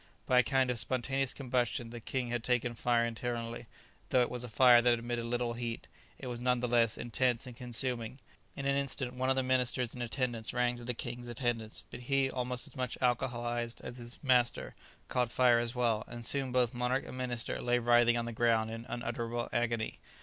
[0.25, 3.67] By a kind of spontaneous combustion, the king had taken fire internally;
[4.09, 7.45] though it was a fire that emitted little heat, it was none the less intense
[7.45, 8.17] and consuming.
[8.55, 11.99] In an instant one of the ministers in attendance ran to the king's assistance, but
[11.99, 14.73] he, almost as much alcoholized as his master,
[15.07, 18.71] caught fire as well, and soon both monarch and minister lay writhing on the ground
[18.71, 19.99] in unutterable agony.